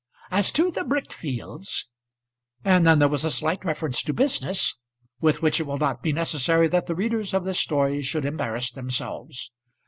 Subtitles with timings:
[0.31, 1.85] As to the brick fields."
[2.65, 4.75] And then there was a slight reference to business,
[5.19, 8.71] with which it will not be necessary that the readers of this story should embarrass
[8.71, 9.51] themselves.